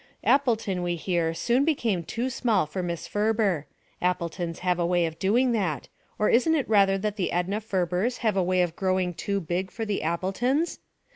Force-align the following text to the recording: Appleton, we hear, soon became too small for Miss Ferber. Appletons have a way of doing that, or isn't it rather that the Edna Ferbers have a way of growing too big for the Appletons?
Appleton, 0.23 0.81
we 0.81 0.95
hear, 0.95 1.31
soon 1.35 1.63
became 1.63 2.01
too 2.01 2.31
small 2.31 2.65
for 2.65 2.81
Miss 2.81 3.05
Ferber. 3.05 3.67
Appletons 4.01 4.61
have 4.65 4.79
a 4.79 4.83
way 4.87 5.05
of 5.05 5.19
doing 5.19 5.51
that, 5.51 5.89
or 6.17 6.27
isn't 6.27 6.55
it 6.55 6.67
rather 6.67 6.97
that 6.97 7.17
the 7.17 7.31
Edna 7.31 7.61
Ferbers 7.61 8.17
have 8.25 8.35
a 8.35 8.41
way 8.43 8.63
of 8.63 8.75
growing 8.75 9.13
too 9.13 9.39
big 9.39 9.69
for 9.69 9.85
the 9.85 10.01
Appletons? 10.01 10.79